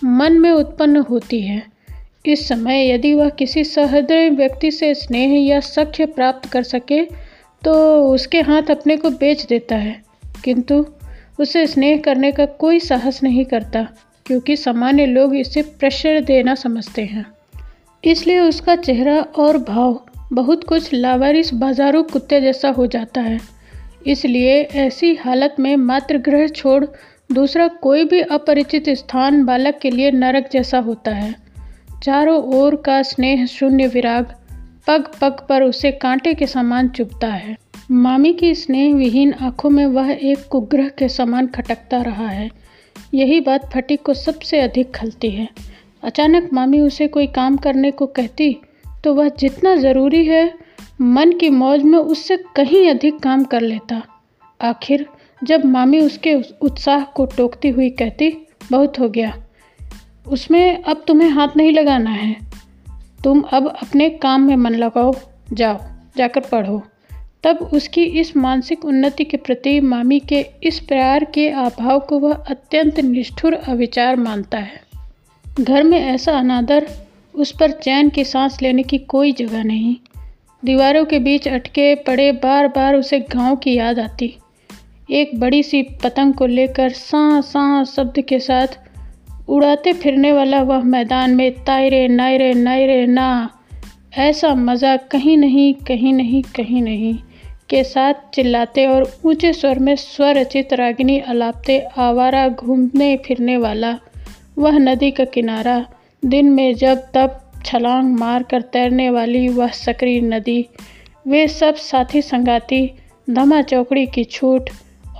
मन 0.03 0.39
में 0.39 0.51
उत्पन्न 0.51 0.97
होती 1.01 1.41
है। 1.41 1.61
इस 2.25 2.47
समय 2.47 2.89
यदि 2.89 3.13
वह 3.13 3.29
किसी 3.29 3.63
सहृदय 3.63 4.29
व्यक्ति 4.29 4.71
से 4.71 4.93
स्नेह 4.95 5.33
या 5.47 5.59
सख्य 5.59 6.05
प्राप्त 6.05 6.49
कर 6.49 6.63
सके 6.63 7.03
तो 7.63 7.73
उसके 8.07 8.41
हाथ 8.41 8.71
अपने 8.71 8.97
को 8.97 9.09
बेच 9.09 9.45
देता 9.45 9.75
है। 9.75 10.01
किंतु 10.43 10.85
उसे 11.39 11.67
स्नेह 11.67 11.97
करने 11.97 12.31
का 12.31 12.45
कोई 12.45 12.79
साहस 12.79 13.23
नहीं 13.23 13.45
करता, 13.45 13.87
क्योंकि 14.25 14.55
सामान्य 14.55 15.05
लोग 15.05 15.35
इसे 15.35 15.61
प्रेशर 15.61 16.19
देना 16.19 16.55
समझते 16.55 17.01
हैं। 17.01 17.25
इसलिए 18.03 18.39
उसका 18.39 18.75
चेहरा 18.75 19.21
और 19.21 19.57
भाव 19.57 20.05
बहुत 20.33 20.63
कुछ 20.63 20.93
लावारिस 20.93 21.53
बाजारू 21.53 22.03
कुत्ते 22.03 22.41
जैसा 22.41 22.69
हो 22.69 22.87
जाता 22.87 23.21
है। 23.21 23.39
इसलिए 24.07 24.61
ऐसी 24.61 25.15
हालत 25.15 25.55
में 25.59 25.75
मात्र 25.75 26.17
ग्रह 26.17 26.47
छोड़ 26.47 26.85
दूसरा 27.31 27.67
कोई 27.67 28.03
भी 28.05 28.21
अपरिचित 28.21 28.89
स्थान 28.89 29.43
बालक 29.45 29.79
के 29.81 29.89
लिए 29.89 30.11
नरक 30.11 30.49
जैसा 30.51 30.79
होता 30.79 31.11
है। 31.11 31.42
चारों 32.03 32.41
ओर 32.55 32.75
का 32.75 33.01
स्नेह 33.01 33.45
शून्य 33.45 33.87
विराग 33.87 34.33
पग 34.87 35.03
पग 35.21 35.45
पर 35.49 35.63
उसे 35.63 35.91
कांटे 35.91 36.33
के 36.33 36.47
समान 36.47 36.89
चुभता 36.89 37.27
है। 37.27 37.55
मामी 37.91 38.33
की 38.33 38.55
स्नेह 38.55 38.95
विहीन 38.95 39.33
आँखों 39.33 39.69
में 39.69 39.85
वह 39.85 40.09
एक 40.11 40.47
कुग्रह 40.51 40.87
के 40.89 41.07
समान 41.09 41.47
खटकता 41.47 42.01
रहा 42.01 42.27
है। 42.27 42.49
यही 43.13 43.39
बात 43.39 43.69
फटिक 43.73 44.01
को 44.01 44.13
सबसे 44.13 44.59
अधिक 44.59 44.91
खलती 44.91 45.29
है। 45.31 45.47
अचानक 46.03 46.49
मामी 46.53 46.79
उसे 46.79 47.07
कोई 47.07 47.27
काम 47.27 47.57
करने 47.57 47.91
को 47.91 48.05
कहती 48.05 48.55
तो 49.03 49.13
वह 49.13 49.29
जितना 49.29 49.75
ज़रूरी 49.75 50.25
है, 50.25 50.53
मन 51.01 51.31
की 51.31 51.49
मौज 51.49 51.83
में 51.83 51.97
उससे 51.99 52.37
कहीं 52.55 52.89
अधिक 52.89 53.19
काम 53.19 53.43
कर 53.43 53.61
लेता। 53.61 54.01
आखिर 54.61 55.05
जब 55.43 55.65
मामी 55.65 56.01
उसके 56.01 56.35
उत्साह 56.61 57.03
को 57.03 57.25
टोकती 57.25 57.69
हुई 57.69 57.89
कहती, 57.89 58.47
बहुत 58.71 58.99
हो 58.99 59.09
गया। 59.09 59.42
उसमें 60.27 60.83
अब 60.83 61.03
तुम्हें 61.07 61.29
हाथ 61.29 61.47
नहीं 61.57 61.71
लगाना 61.71 62.09
है। 62.09 62.35
तुम 63.23 63.41
अब 63.41 63.67
अपने 63.67 64.09
काम 64.09 64.41
में 64.41 64.55
मन 64.55 64.71
लगाओ, 64.71 65.15
जाओ, 65.53 65.79
जाकर 66.17 66.41
पढ़ो। 66.41 66.83
तब 67.43 67.57
उसकी 67.57 68.03
इस 68.03 68.37
मानसिक 68.37 68.85
उन्नति 68.85 69.23
के 69.23 69.37
प्रति 69.37 69.79
मामी 69.79 70.19
के 70.19 70.45
इस 70.63 70.79
प्यार 70.79 71.23
के 71.23 71.49
अभाव 71.49 71.99
को 71.99 72.19
वह 72.19 72.33
अत्यंत 72.33 72.99
निष्ठुर 72.99 73.53
अविचार 73.53 74.15
मानता 74.15 74.57
है। 74.57 74.83
घर 75.59 75.83
में 75.83 75.99
ऐसा 75.99 76.31
अनादर, 76.31 76.87
उस 77.35 77.51
पर 77.51 77.71
चैन 77.71 78.09
की 78.09 78.23
सांस 78.23 78.61
लेने 78.61 78.83
की 78.83 78.97
कोई 78.97 79.31
जगह 79.31 79.63
नहीं। 79.63 79.95
दीवारों 80.65 81.05
के 81.05 81.19
बीच 81.19 81.47
अटके 81.47 81.95
पड़े 81.95 82.31
बार 82.31 82.67
बार 82.67 82.95
उसे 82.95 83.19
गाँव 83.19 83.55
की 83.55 83.73
याद 83.73 83.99
आती। 83.99 84.37
एक 85.11 85.39
बड़ी 85.39 85.63
सी 85.63 85.83
पतंग 85.83 86.33
को 86.33 86.45
लेकर 86.45 86.89
सा 86.89 87.41
सा 87.41 87.83
शब्द 87.83 88.21
के 88.21 88.39
साथ 88.39 88.67
उड़ाते 89.47 89.93
फिरने 89.93 90.31
वाला 90.31 90.61
वह 90.61 90.83
मैदान 90.83 91.35
में, 91.35 91.51
तायरे, 91.51 92.07
नायरे 92.07 92.53
नायरे, 92.53 93.05
ना। 93.05 93.49
ऐसा 94.17 94.55
मज़ा 94.55 94.97
कहीं 94.97 95.37
नहीं 95.37 95.73
कहीं 95.73 96.13
नहीं 96.13 96.43
कहीं 96.43 96.81
नहीं। 96.81 97.19
के 97.69 97.83
साथ 97.83 98.13
चिल्लाते 98.33 98.85
और 98.85 99.19
ऊँचे 99.25 99.53
स्वर 99.53 99.79
में 99.79 99.95
स्वरचित 99.95 100.73
रागिनी 100.73 101.19
अलापते 101.19 101.79
आवारा 101.97 102.47
घूमने 102.47 103.17
फिरने 103.17 103.57
वाला। 103.57 103.99
वह 104.57 104.77
नदी 104.77 105.11
का 105.11 105.25
किनारा, 105.25 105.85
दिन 106.25 106.49
में 106.49 106.75
जब 106.75 106.97
तब 107.13 107.51
छलांग 107.65 108.19
मार 108.19 108.43
कर 108.43 108.61
तैरने 108.61 109.09
वाली 109.09 109.47
वह 109.47 109.67
सकरी 109.67 110.21
नदी। 110.21 110.65
वे 111.27 111.47
सब 111.47 111.75
साथी 111.75 112.21
संगाती, 112.21 112.91
धमा 113.29 113.61
चौकड़ी 113.61 114.05
की 114.05 114.23
छूट, 114.23 114.69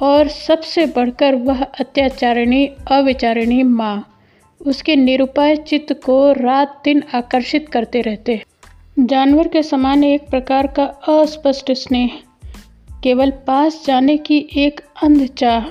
और 0.02 0.28
सबसे 0.28 0.86
बढ़कर 0.86 1.36
वह 1.36 1.64
अत्याचारिणी, 1.64 2.70
अविचारिणी 2.92 3.64
माँ। 3.64 4.10
उसके 4.66 4.96
निरुपाय 4.96 5.56
चित्त 5.56 5.94
को 6.06 6.32
रात 6.32 6.82
दिन 6.86 7.04
आकर्षित 7.14 7.70
करते 7.70 8.02
रहते 8.02 8.42
जानवर 9.00 9.48
के 9.48 9.64
समान 9.64 10.04
एक 10.04 10.28
प्रकार 10.30 10.68
का 10.68 10.84
अस्पष्ट 10.84 11.72
स्नेह, 11.72 12.10
केवल 13.04 13.32
पास 13.48 13.84
जाने 13.86 14.18
की 14.18 14.38
एक 14.56 14.82
अंध 15.04 15.26
चाह, 15.38 15.66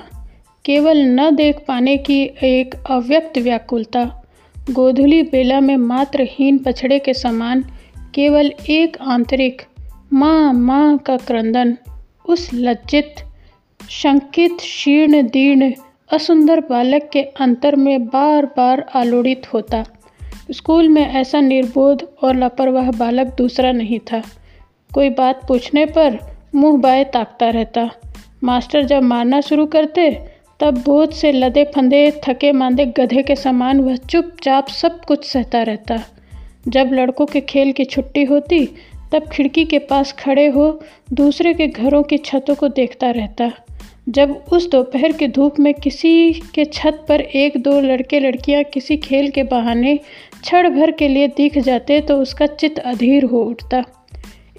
केवल 0.65 0.97
न 0.97 1.35
देख 1.35 1.59
पाने 1.67 1.97
की 1.97 2.21
एक 2.43 2.75
अव्यक्त 2.89 3.37
व्याकुलता, 3.37 4.03
गोधुली 4.71 5.23
बेला 5.23 5.59
में 5.59 5.77
मात्र 5.77 6.27
हीन 6.29 6.57
पछड़े 6.57 6.99
के 6.99 7.13
समान 7.13 7.63
केवल 8.15 8.51
एक 8.69 8.97
आंतरिक 9.01 9.61
माँ 10.13 10.53
माँ 10.53 10.97
का 10.97 11.17
क्रंदन, 11.17 11.77
उस 12.25 12.49
लज्जित, 12.53 13.15
शंकित, 13.89 14.59
शीर्ण 14.59 15.21
दीर्ण 15.27 15.71
असुंदर 16.11 16.59
बालक 16.59 17.09
के 17.13 17.21
अंतर 17.21 17.75
में 17.75 18.05
बार 18.05 18.45
बार 18.45 18.85
आलोड़ित 18.95 19.53
होता। 19.53 19.83
स्कूल 20.51 20.89
में 20.89 21.01
ऐसा 21.01 21.41
निर्बोध 21.41 22.09
और 22.23 22.35
लापरवाह 22.35 22.91
बालक 22.91 23.35
दूसरा 23.37 23.71
नहीं 23.71 23.99
था। 23.99 24.21
कोई 24.93 25.09
बात 25.09 25.47
पूछने 25.47 25.85
पर 25.85 26.19
मुँह 26.55 26.81
बाए 26.81 27.03
ताकता 27.03 27.49
रहता। 27.49 27.89
मास्टर 28.43 28.83
जब 28.83 29.03
मारना 29.03 29.41
शुरू 29.41 29.65
करते, 29.65 30.19
तब 30.59 30.83
बोझ 30.83 31.13
से 31.13 31.31
लदे 31.31 31.63
फंदे, 31.75 32.21
थके 32.27 32.51
मांदे 32.51 32.85
गधे 32.85 33.23
के 33.23 33.35
समान 33.35 33.81
वह 33.81 33.95
चुपचाप 33.95 34.67
सब 34.67 35.05
कुछ 35.05 35.25
सहता 35.25 35.63
रहता। 35.63 35.99
जब 36.67 36.89
लड़कों 36.93 37.25
के 37.25 37.41
खेल 37.41 37.71
की 37.71 37.85
छुट्टी 37.85 38.23
होती, 38.23 38.65
तब 39.11 39.29
खिड़की 39.31 39.65
के 39.65 39.79
पास 39.79 40.11
खड़े 40.11 40.47
हो 40.47 40.79
दूसरे 41.13 41.53
के 41.53 41.67
घरों 41.67 42.03
की 42.03 42.17
छतों 42.17 42.55
को 42.55 42.67
देखता 42.67 43.11
रहता। 43.11 43.51
जब 44.07 44.31
उस 44.51 44.69
दोपहर 44.69 45.11
की 45.11 45.27
धूप 45.27 45.59
में 45.59 45.73
किसी 45.73 46.33
के 46.55 46.63
छत 46.65 47.05
पर 47.09 47.21
एक 47.21 47.57
दो 47.57 47.79
लड़के 47.81 48.19
लड़कियाँ 48.19 48.63
किसी 48.63 48.97
खेल 48.97 49.29
के 49.31 49.43
बहाने 49.43 49.95
क्षण 50.41 50.69
भर 50.69 50.91
के 50.91 51.07
लिए 51.07 51.27
दिख 51.27 51.57
जाते 51.57 51.99
तो 52.01 52.17
उसका 52.17 52.45
चित्त 52.45 52.79
अधीर 52.79 53.25
हो 53.25 53.41
उठता। 53.41 53.83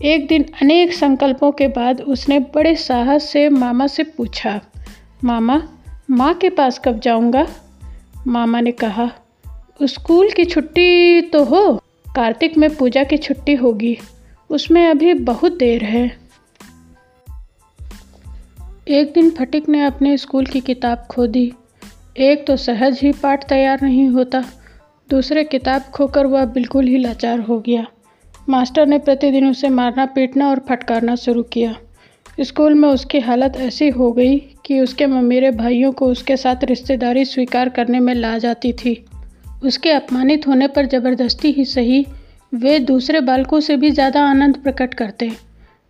एक 0.03 0.27
दिन 0.27 0.45
अनेक 0.63 0.93
संकल्पों 0.93 1.51
के 1.53 1.69
बाद 1.69 2.01
उसने 2.01 2.39
बड़े 2.55 2.75
साहस 2.77 3.29
से 3.31 3.49
मामा 3.49 3.87
से 3.87 4.03
पूछा, 4.07 4.61
मामा, 5.25 5.63
माँ 6.11 6.33
के 6.35 6.51
पास 6.51 6.81
कब 6.85 6.99
जाऊँगा? 7.01 7.47
मामा 8.27 8.61
ने 8.61 8.73
कहा, 8.73 9.11
स्कूल 9.83 10.31
की 10.31 10.45
छुट्टी 10.45 11.21
तो 11.23 11.45
हो, 11.45 11.73
कार्तिक 12.17 12.57
में 12.59 12.75
पूजा 12.77 13.05
की 13.05 13.17
छुट्टी 13.19 13.55
होगी, 13.55 13.97
उसमें 14.51 14.87
अभी 14.87 15.15
बहुत 15.15 15.59
देर 15.59 15.85
है। 15.85 16.24
एक 18.87 19.13
दिन 19.13 19.31
फटिक 19.31 19.69
ने 19.69 19.85
अपने 19.85 20.17
स्कूल 20.17 20.47
की 20.47 20.61
किताब 20.61 21.07
खो 21.11 21.27
दी 21.27 21.53
एक 22.17 22.47
तो 22.47 22.57
सहज 22.57 22.99
ही 23.03 23.13
पाठ 23.13 23.45
तैयार 23.49 23.83
नहीं 23.83 24.09
होता। 24.09 24.43
दूसरे 25.11 25.45
किताब 25.45 25.83
खोकर 25.83 26.27
वह 26.27 26.45
बिल्कुल 26.45 26.87
ही 26.87 26.99
लाचार 26.99 27.41
हो 27.41 27.59
गया। 27.61 27.87
मास्टर 28.49 28.87
ने 28.87 28.99
प्रतिदिन 28.99 29.49
उसे 29.51 29.69
मारना, 29.69 30.07
पीटना 30.07 30.49
और 30.49 30.61
फटकारना 30.69 31.15
शुरू 31.15 31.43
किया। 31.43 31.75
स्कूल 32.41 32.75
में 32.75 32.89
उसकी 32.89 33.21
हालत 33.21 33.57
ऐसी 33.57 33.89
हो 33.89 34.11
गई 34.13 34.37
कि 34.67 34.81
उसके 34.81 35.07
ममेरे 35.07 35.51
भाइयों 35.51 35.93
को 35.93 36.07
उसके 36.07 36.37
साथ 36.37 36.65
रिश्तेदारी 36.65 37.25
स्वीकार 37.25 37.69
करने 37.69 38.01
में 38.01 38.15
ला 38.15 38.37
जाती 38.39 38.73
थी। 38.73 39.05
उसके 39.65 39.91
अपमानित 39.91 40.47
होने 40.47 40.69
पर 40.69 40.87
ज़बरदस्ती 40.87 41.53
ही 41.53 41.65
सही, 41.65 42.07
वे 42.55 42.79
दूसरे 42.79 43.21
बालकों 43.23 43.61
से 43.61 43.77
भी 43.77 43.91
ज़्यादा 43.91 44.25
आनंद 44.25 44.57
प्रकट 44.57 44.95
करते। 44.95 45.33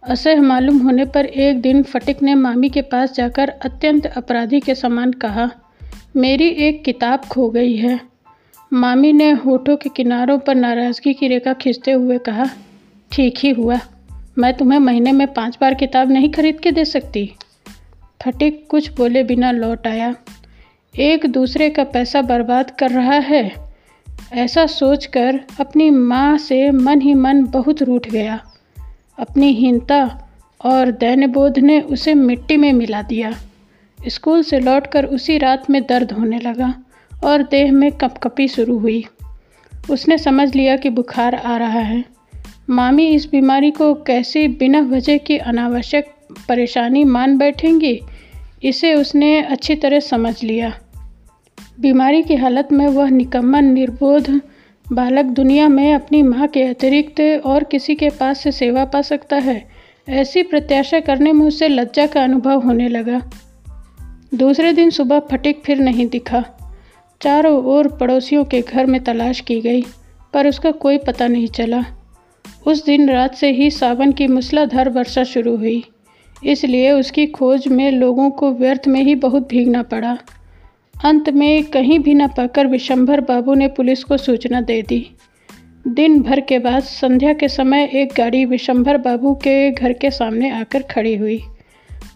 असह 0.04 0.40
मालूम 0.42 0.78
होने 0.78 1.04
पर 1.04 1.26
एक 1.26 1.60
दिन 1.60 1.82
फटिक 1.82 2.22
ने 2.22 2.34
मामी 2.34 2.68
के 2.68 2.82
पास 2.82 3.12
जाकर 3.12 3.48
अत्यंत 3.64 4.06
अपराधी 4.06 4.60
के 4.60 4.74
समान 4.74 5.12
कहा, 5.12 5.48
मेरी 6.16 6.48
एक 6.66 6.82
किताब 6.84 7.24
खो 7.24 7.48
गई 7.50 7.76
है। 7.76 7.98
मामी 8.72 9.12
ने 9.12 9.30
होठों 9.30 9.76
के 9.76 9.88
किनारों 9.88 10.38
पर 10.38 10.54
नाराज़गी 10.54 11.14
की 11.14 11.28
रेखा 11.28 11.52
खींचते 11.54 11.92
हुए 11.92 12.18
कहा, 12.18 12.48
ठीक 13.12 13.38
ही 13.38 13.50
हुआ। 13.50 13.80
मैं 14.38 14.52
तुम्हें 14.54 14.78
महीने 14.78 15.12
में 15.12 15.26
पाँच 15.34 15.58
बार 15.60 15.74
किताब 15.74 16.10
नहीं 16.10 16.30
खरीद 16.32 16.60
के 16.60 16.72
दे 16.72 16.84
सकती। 16.84 17.26
फटिक 18.20 18.66
कुछ 18.70 18.92
बोले 18.92 19.22
बिना 19.24 19.50
लौट 19.52 19.86
आया। 19.86 20.14
एक 20.94 21.26
दूसरे 21.26 21.70
का 21.70 21.84
पैसा 21.84 22.22
बर्बाद 22.22 22.70
कर 22.70 22.90
रहा 22.90 23.18
है, 23.24 23.50
ऐसा 24.34 24.66
सोचकर 24.68 25.40
अपनी 25.60 25.90
माँ 25.90 26.36
से 26.38 26.70
मन 26.70 27.00
ही 27.00 27.14
मन 27.14 27.44
बहुत 27.44 27.82
रूठ 27.82 28.10
गया। 28.10 28.40
अपनी 29.18 29.52
हीनता 29.52 30.28
और 30.64 30.90
दैन्यबोध 30.90 31.58
ने 31.58 31.80
उसे 31.80 32.14
मिट्टी 32.14 32.56
में 32.56 32.72
मिला 32.72 33.02
दिया। 33.02 33.32
स्कूल 34.08 34.42
से 34.42 34.60
लौटकर 34.60 35.04
उसी 35.04 35.38
रात 35.38 35.70
में 35.70 35.82
दर्द 35.82 36.12
होने 36.12 36.38
लगा 36.38 36.74
और 37.24 37.42
देह 37.42 37.72
में 37.72 37.92
कपकपी 37.92 38.48
शुरू 38.48 38.78
हुई। 38.78 39.04
उसने 39.90 40.18
समझ 40.18 40.54
लिया 40.54 40.76
कि 40.76 40.90
बुखार 40.90 41.34
आ 41.34 41.56
रहा 41.56 41.80
है। 41.80 42.04
मामी, 42.70 43.06
इस 43.06 43.30
बीमारी 43.30 43.70
को 43.70 43.94
कैसे 43.94 44.48
बिना 44.48 44.80
वजह 44.80 45.16
की 45.16 45.38
अनावश्यक 45.38 46.14
परेशानी 46.48 47.04
मान 47.04 47.38
बैठेंगी, 47.38 48.00
इसे 48.64 48.94
उसने 48.94 49.42
अच्छी 49.42 49.74
तरह 49.74 50.00
समझ 50.00 50.42
लिया। 50.42 50.78
बीमारी 51.80 52.22
की 52.22 52.34
हालत 52.34 52.68
में 52.72 52.86
वह 52.86 53.08
निकम्मा, 53.10 53.60
निर्बोध 53.60 54.40
बालक 54.92 55.24
दुनिया 55.24 55.68
में 55.68 55.94
अपनी 55.94 56.22
माँ 56.22 56.46
के 56.46 56.62
अतिरिक्त 56.62 57.20
और 57.46 57.64
किसी 57.64 57.94
के 57.94 58.08
पास 58.10 58.40
से 58.40 58.52
सेवा 58.52 58.84
पा 58.84 59.00
सकता 59.02 59.36
है। 59.36 59.64
ऐसी 60.08 60.42
प्रत्याशा 60.42 61.00
करने 61.00 61.32
में 61.32 61.46
उसे 61.46 61.68
लज्जा 61.68 62.06
का 62.06 62.22
अनुभव 62.24 62.60
होने 62.60 62.88
लगा। 62.88 63.20
दूसरे 64.34 64.72
दिन 64.72 64.90
सुबह 64.90 65.20
फटिक 65.20 65.62
फिर 65.64 65.78
नहीं 65.78 66.06
दिखा। 66.06 66.44
चारों 67.20 67.64
ओर 67.64 67.88
पड़ोसियों 67.88 68.44
के 68.44 68.60
घर 68.60 68.86
में 68.86 69.02
तलाश 69.04 69.40
की 69.40 69.60
गई, 69.60 69.82
पर 70.32 70.48
उसका 70.48 70.70
कोई 70.70 70.98
पता 70.98 71.28
नहीं 71.28 71.48
चला। 71.48 71.84
उस 72.66 72.84
दिन 72.84 73.10
रात 73.10 73.34
से 73.34 73.50
ही 73.50 73.70
सावन 73.70 74.12
की 74.12 74.26
मूसलाधार 74.26 74.90
वर्षा 74.90 75.24
शुरू 75.24 75.56
हुई, 75.56 75.84
इसलिए 76.44 76.92
उसकी 76.92 77.26
खोज 77.26 77.68
में 77.68 77.90
लोगों 77.92 78.30
को 78.30 78.52
व्यर्थ 78.52 78.88
में 78.88 79.02
ही 79.02 79.14
बहुत 79.14 79.48
भीगना 79.48 79.82
पड़ा। 79.82 80.18
अंत 81.04 81.30
में 81.30 81.64
कहीं 81.64 81.98
भी 81.98 82.14
न 82.14 82.28
पाकर 82.28 82.66
विशंभर 82.66 83.20
बाबू 83.20 83.54
ने 83.54 83.68
पुलिस 83.68 84.04
को 84.04 84.16
सूचना 84.16 84.60
दे 84.60 84.82
दी। 84.82 85.10
दिन 85.88 86.22
भर 86.22 86.40
के 86.40 86.58
बाद 86.58 86.82
संध्या 86.82 87.32
के 87.32 87.48
समय 87.48 87.90
एक 87.94 88.12
गाड़ी 88.16 88.44
विशंभर 88.44 88.96
बाबू 88.96 89.34
के 89.34 89.70
घर 89.70 89.92
के 89.92 90.10
सामने 90.10 90.50
आकर 90.50 90.82
खड़ी 90.82 91.16
हुई। 91.16 91.40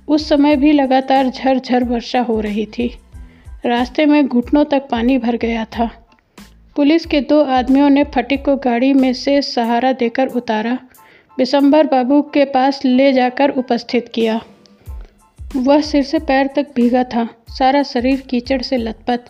उस 0.08 0.28
समय 0.28 0.56
भी 0.56 0.72
लगातार 0.72 1.28
झरझर 1.28 1.84
वर्षा 1.84 2.20
हो 2.20 2.40
रही 2.40 2.66
थी। 2.66 2.96
रास्ते 3.66 4.06
में 4.06 4.26
घुटनों 4.26 4.64
तक 4.64 4.82
पानी 4.90 5.18
भर 5.18 5.36
गया 5.36 5.64
था। 5.64 5.90
पुलिस 6.76 7.06
के 7.06 7.20
दो 7.20 7.44
आदमियों 7.44 7.90
ने 7.90 8.04
फटिक 8.04 8.44
को 8.44 8.56
गाड़ी 8.56 8.92
में 8.92 9.12
से 9.12 9.42
सहारा 9.42 9.92
देकर 9.92 10.26
उतारा। 10.26 10.78
विशंभर 11.38 11.86
बाबू 11.86 12.22
के 12.22 12.44
पास 12.44 12.84
ले 12.84 13.12
जाकर 13.12 13.48
उपस्थित 13.50 14.08
किया। 14.14 14.40
वह 15.56 15.80
सिर 15.80 16.02
से 16.02 16.18
पैर 16.18 16.46
तक 16.46 16.66
भीगा 16.76 17.04
था। 17.04 17.28
सारा 17.58 17.82
शरीर 17.82 18.20
कीचड़ 18.20 18.62
से 18.62 18.76
लथपथ। 18.76 19.20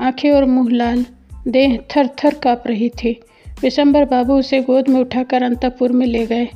आँखें 0.00 0.30
और 0.30 0.44
मुँह 0.44 0.70
लाल। 0.70 1.06
देह 1.48 1.78
थर 1.96 2.06
थर 2.06 2.34
काँप 2.34 2.62
रही 2.66 2.88
थी। 2.88 3.20
विशंबर 3.62 4.04
बाबू 4.04 4.34
उसे 4.34 4.60
गोद 4.60 4.88
में 4.88 5.00
उठाकर 5.00 5.42
अंतपुर 5.42 5.92
में 5.92 6.06
ले 6.06 6.26
गए। 6.26 6.48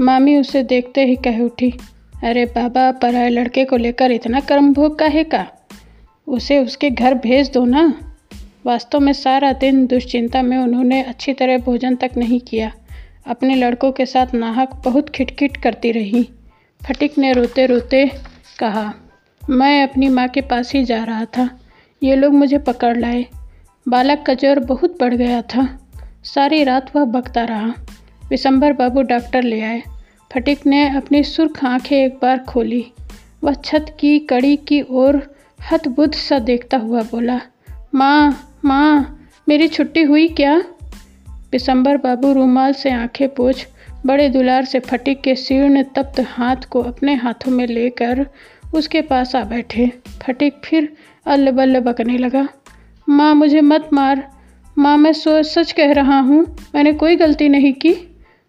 मामी 0.00 0.36
उसे 0.36 0.62
देखते 0.62 1.04
ही 1.04 1.16
कह 1.16 1.40
उठी, 1.40 1.74
अरे 2.24 2.44
बाबा 2.44 2.92
पराए 2.92 3.28
लड़के 3.28 3.64
को 3.64 3.76
लेकर 3.76 4.10
इतना 4.10 4.40
कर्म 4.40 4.72
भोग 4.72 4.98
का 4.98 5.06
है 5.06 5.24
का? 5.24 5.46
उसे 6.26 6.58
उसके 6.58 6.90
घर 6.90 7.14
भेज 7.14 7.50
दो 7.50 7.64
ना। 7.64 8.14
वास्तव 8.66 9.00
में 9.00 9.12
सारा 9.12 9.52
दिन 9.52 9.86
दुश्चिंता 9.86 10.42
में 10.42 10.58
उन्होंने 10.58 11.02
अच्छी 11.02 11.32
तरह 11.32 11.58
भोजन 11.58 11.94
तक 11.94 12.10
नहीं 12.16 12.40
किया। 12.40 12.72
अपने 13.26 13.54
लड़कों 13.54 13.92
के 13.92 14.06
साथ 14.06 14.34
नाहक 14.34 14.82
बहुत 14.84 15.10
खिटखिट 15.10 15.56
करती 15.56 15.92
रही। 15.92 16.28
फटिक 16.88 17.18
ने 17.18 17.32
रोते 17.32 17.66
रोते 17.66 18.10
कहा, 18.62 18.94
मैं 19.50 19.82
अपनी 19.82 20.08
माँ 20.08 20.28
के 20.28 20.40
पास 20.40 20.72
ही 20.72 20.84
जा 20.84 21.04
रहा 21.04 21.24
था। 21.24 21.60
ये 22.02 22.16
लोग 22.16 22.32
मुझे 22.32 22.58
पकड़ 22.58 22.98
लाए। 22.98 23.26
बालक 23.88 24.24
का 24.26 24.34
ज्वर 24.34 24.58
बहुत 24.58 24.98
बढ़ 25.00 25.14
गया 25.14 25.42
था। 25.42 25.90
सारी 26.24 26.64
रात 26.64 26.96
वह 26.96 27.04
बकता 27.04 27.44
रहा। 27.44 27.74
विशंबर 28.30 28.72
बाबू 28.72 29.02
डॉक्टर 29.02 29.42
ले 29.42 29.60
आए। 29.60 29.82
फटिक 30.34 30.66
ने 30.66 30.96
अपनी 30.96 31.24
सुर्ख 31.24 31.64
आँखें 31.64 32.06
एक 32.06 32.18
बार 32.22 32.38
खोली। 32.38 32.92
वह 33.44 33.54
छत 33.54 33.86
की 34.00 34.18
कड़ी 34.18 34.56
की 34.56 34.84
ओर 34.90 35.36
हतबुद्ध 35.72 36.14
सा 36.14 36.38
देखता 36.38 36.76
हुआ 36.76 37.02
बोला, 37.02 37.40
माँ 37.94 38.52
माँ, 38.64 39.18
मेरी 39.48 39.68
छुट्टी 39.68 40.02
हुई 40.02 40.28
क्या? 40.28 40.64
विशंबर 41.52 41.96
बाबू 41.96 42.32
रूमाल 42.32 42.72
से 42.72 42.90
आँखें 42.90 43.28
पोछ 43.28 43.66
बड़े 44.06 44.28
दुलार 44.28 44.64
से 44.64 44.80
फटिक 44.80 45.20
के 45.20 45.34
शीर्ण 45.34 45.82
तप्त 45.82 46.20
हाथ 46.20 46.56
को 46.56 46.82
अपने 46.82 47.14
हाथों 47.14 47.52
में 47.52 47.66
लेकर 47.66 48.26
उसके 48.72 49.00
पास 49.00 49.34
आ 49.36 49.42
बैठे। 49.44 49.90
फटिक 50.22 50.54
फिर 50.64 50.92
अल्ल 51.26 51.50
बल्ल 51.50 51.80
बकने 51.80 52.18
लगा, 52.18 52.46
माँ, 53.08 53.34
मुझे 53.34 53.60
मत 53.60 53.88
मार। 53.92 54.28
माँ, 54.76 54.96
मैं 54.96 55.12
सोच 55.12 55.46
सच 55.46 55.72
कह 55.72 55.92
रहा 55.92 56.18
हूँ, 56.20 56.44
मैंने 56.74 56.92
कोई 56.92 57.16
गलती 57.16 57.48
नहीं 57.48 57.72
की। 57.72 57.94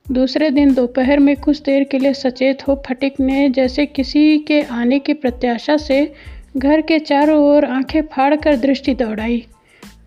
दूसरे 0.05 0.49
दिन 0.49 0.73
दोपहर 0.73 1.19
में 1.19 1.35
कुछ 1.35 1.61
देर 1.61 1.83
के 1.83 1.99
लिए 1.99 2.13
सचेत 2.13 2.67
हो 2.67 2.81
फटिक 2.87 3.19
ने 3.19 3.49
जैसे 3.49 3.85
किसी 3.85 4.37
के 4.37 4.61
आने 4.61 4.99
की 4.99 5.13
प्रत्याशा 5.13 5.77
से 5.77 6.13
घर 6.57 6.81
के 6.81 6.99
चारों 6.99 7.37
ओर 7.45 7.65
आँखें 7.65 8.01
फाड़कर 8.07 8.55
दृष्टि 8.55 8.93
दौड़ाई। 8.93 9.45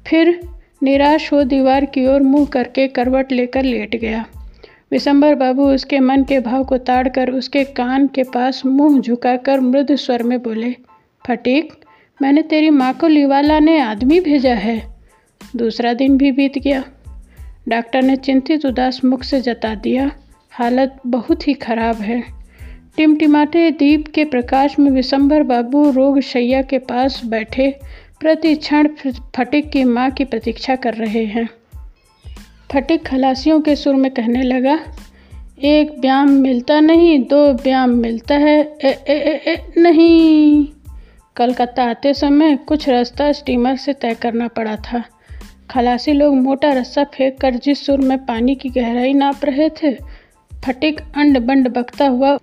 फिर 0.07 0.39
निराश 0.83 1.33
हो 1.33 1.43
दीवार 1.45 1.85
की 1.85 2.07
ओर 2.07 2.23
मुँह 2.23 2.47
करके 2.47 2.87
करवट 2.89 3.33
लेकर 3.33 3.63
लेट 3.63 3.97
गया। 3.97 4.25
विशंबर 4.91 5.35
बाबू 5.35 5.65
उसके 5.65 6.01
मन 6.01 6.25
के 6.25 6.41
भाव 6.41 6.65
को 6.65 6.79
ताड़कर 6.79 7.31
उसके 7.31 7.65
कान 7.65 8.07
के 8.07 8.23
पास 8.23 8.67
मुँह 8.67 9.01
झुकाकर 9.01 9.61
मृदु 9.61 9.97
स्वर 9.97 10.23
में 10.23 10.43
बोले, 10.43 10.75
फटीक, 11.27 11.73
मैंने 12.23 12.43
तेरी 12.43 12.71
माँ 12.71 12.93
को 12.95 13.07
लिवाला 13.07 13.59
ने 13.59 13.79
आदमी 13.79 14.21
भेजा 14.21 14.55
है। 14.55 14.97
दूसरा 15.57 15.93
दिन 15.93 16.17
भी 16.17 16.33
बीत 16.33 16.59
गया। 16.59 16.85
डॉक्टर 17.69 18.03
ने 18.03 18.17
चिंतित 18.17 18.67
उदास 18.67 19.05
मुख 19.05 19.23
से 19.23 19.41
जता 19.41 19.75
दिया, 19.75 20.11
हालत 20.51 21.01
बहुत 21.07 21.49
ही 21.49 21.55
खराब 21.55 21.97
है। 21.97 22.23
टिमटिमाते 22.97 23.71
दीप 23.71 24.09
के 24.09 24.25
प्रकाश 24.25 24.79
में 24.79 24.91
विशंबर 24.91 25.43
बाबू 25.43 25.91
रोग 25.91 26.21
शैया 26.21 26.63
के 26.63 26.79
पास 26.79 27.23
बैठे 27.25 27.81
प्रति 28.21 28.55
क्षण 28.55 28.89
फटिक 29.37 29.71
की 29.71 29.85
माँ 29.85 30.11
की 30.11 30.25
प्रतीक्षा 30.25 30.77
कर 30.77 30.95
रहे 30.95 31.25
हैं। 31.25 31.49
फटिक 32.73 33.07
खलासियों 33.07 33.61
के 33.61 33.77
सुर 33.77 33.95
में 33.95 34.11
कहने 34.11 34.43
लगा 34.43 34.79
एक 35.65 36.01
ब्याम 36.01 36.31
मिलता 36.31 36.81
नहीं 36.81 37.19
दो 37.19 37.53
ब्याम 37.53 37.91
मिलता 37.91 38.35
है 38.35 38.77
ए, 38.85 38.89
ए, 38.89 39.13
ए, 39.13 39.53
ए, 39.53 39.73
नहीं। 39.77 40.67
कलकत्ता 41.37 41.85
आते 41.85 42.15
समय 42.15 42.57
कुछ 42.57 42.89
रास्ता 42.89 43.33
स्टीमर 43.33 43.77
से 43.77 43.93
तय 43.93 44.15
करना 44.15 44.49
पड़ा 44.49 44.77
था। 44.77 45.05
खलासी 45.71 46.13
लोग 46.13 46.37
मोटा 46.37 46.73
रस्सा 46.73 47.05
फेंक 47.05 47.41
कर 47.41 47.55
जिस 47.55 47.87
सुर 47.87 47.99
में 47.99 48.19
पानी 48.19 48.55
की 48.55 48.69
गहराई 48.69 49.13
नाप 49.13 49.45
रहे 49.45 49.69
थे 49.71 49.93
फटिक 50.65 51.01
अंड 51.17 51.39
बंड 51.39 51.69
बकता 51.69 52.07
हुआ 52.07 52.39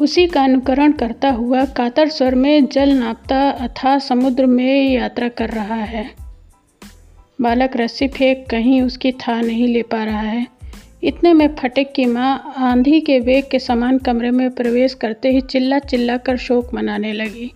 उसी 0.00 0.26
का 0.26 0.44
अनुकरण 0.44 0.92
करता 0.92 1.30
हुआ 1.30 1.64
कातर 1.64 2.08
स्वर 2.08 2.34
में 2.34 2.66
जल 2.66 2.92
नापता 2.92 3.50
अथा 3.50 3.98
समुद्र 3.98 4.46
में 4.46 4.92
यात्रा 4.92 5.28
कर 5.28 5.48
रहा 5.48 5.74
है। 5.74 6.21
बालक 7.42 7.76
रस्सी 7.76 8.08
फेंक 8.08 8.46
कहीं 8.50 8.82
उसकी 8.82 9.12
था 9.12 9.40
नहीं 9.40 9.68
ले 9.68 9.82
पा 9.82 10.02
रहा 10.04 10.20
है। 10.20 10.46
इतने 11.04 11.32
में 11.32 11.54
फटिक 11.54 11.92
की 11.92 12.04
माँ 12.04 12.54
आंधी 12.56 13.00
के 13.00 13.18
वेग 13.18 13.44
के 13.50 13.58
समान 13.58 13.98
कमरे 13.98 14.30
में 14.30 14.50
प्रवेश 14.50 14.94
करते 14.94 15.30
ही 15.30 15.40
चिल्ला 15.40 15.78
चिल्ला 15.78 16.16
कर 16.16 16.36
शोक 16.36 16.74
मनाने 16.74 17.12
लगी। 17.12 17.50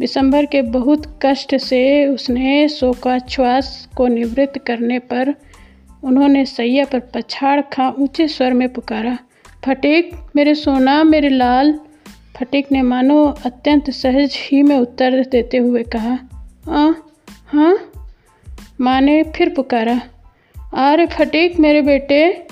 दिसंबर 0.00 0.46
के 0.46 0.62
बहुत 0.62 1.06
कष्ट 1.22 1.56
से 1.56 2.06
उसने 2.06 2.68
शोकाश्वास 2.68 3.88
को 3.96 4.06
निवृत्त 4.06 4.58
करने 4.58 4.98
पर 4.98 5.34
उन्होंने 6.04 6.44
सैया 6.46 6.84
पर 6.84 7.00
पछाड़ 7.14 7.60
खा 7.72 7.88
ऊँचे 7.98 8.28
स्वर 8.28 8.52
में 8.52 8.68
पुकारा, 8.68 9.18
फटीक, 9.64 10.10
मेरे 10.36 10.54
सोना, 10.54 11.02
मेरे 11.04 11.28
लाल। 11.28 11.78
फटीक 12.36 12.72
ने 12.72 12.82
मानो 12.82 13.24
अत्यंत 13.46 13.90
सहज 13.90 14.38
ही 14.42 14.62
में 14.62 14.76
उत्तर 14.76 15.22
देते 15.24 15.56
हुए 15.56 15.82
कहा, 15.82 16.18
आ 16.68 16.92
हाँ? 17.46 17.76
माँ 18.80 19.00
ने 19.00 19.22
फिर 19.36 19.48
पुकारा 19.48 20.00
अरे 20.74 21.06
फटीक 21.06 21.58
मेरे 21.60 21.82
बेटे, 21.82 22.46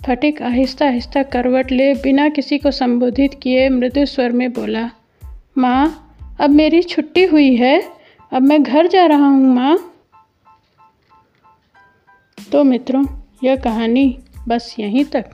फटीक 0.00 0.42
आहिस्ता 0.42 0.86
आहिस्ता 0.86 1.22
करवट 1.22 1.70
ले, 1.72 1.94
बिना 1.94 2.28
किसी 2.28 2.58
को 2.58 2.70
संबोधित 2.70 3.34
किए 3.42 3.68
मृदु 3.68 4.04
स्वर 4.06 4.32
में 4.32 4.52
बोला, 4.52 4.90
माँ, 5.58 6.16
अब 6.40 6.50
मेरी 6.50 6.82
छुट्टी 6.82 7.24
हुई 7.24 7.54
है, 7.56 7.82
अब 8.32 8.42
मैं 8.42 8.62
घर 8.62 8.86
जा 8.86 9.06
रहा 9.06 9.26
हूँ, 9.26 9.54
माँ। 9.54 9.78
तो 12.52 12.64
मित्रों, 12.64 13.04
यह 13.44 13.56
कहानी 13.56 14.18
बस 14.48 14.74
यहीं 14.78 15.04
तक। 15.04 15.24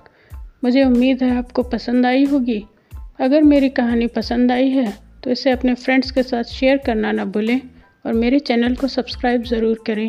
मुझे 0.64 0.84
उम्मीद 0.84 1.22
है 1.22 1.36
आपको 1.38 1.62
पसंद 1.62 2.06
आई 2.06 2.24
होगी। 2.24 2.64
अगर 3.20 3.42
मेरी 3.42 3.68
कहानी 3.68 4.06
पसंद 4.06 4.52
आई 4.52 4.68
है 4.68 4.92
तो 5.24 5.30
इसे 5.30 5.50
अपने 5.50 5.74
फ्रेंड्स 5.74 6.10
के 6.10 6.22
साथ 6.22 6.44
शेयर 6.44 6.76
करना 6.76 7.12
ना 7.12 7.24
भूलें। 7.24 7.60
और 8.06 8.12
मेरे 8.12 8.38
चैनल 8.38 8.74
को 8.74 8.88
सब्सक्राइब 8.88 9.42
ज़रूर 9.42 9.82
करें। 9.86 10.08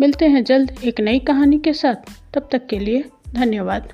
मिलते 0.00 0.26
हैं 0.26 0.44
जल्द 0.44 0.76
एक 0.84 1.00
नई 1.00 1.18
कहानी 1.18 1.58
के 1.58 1.72
साथ। 1.72 1.96
तब 2.34 2.48
तक 2.52 2.66
के 2.66 2.78
लिए 2.78 3.04
धन्यवाद। 3.34 3.92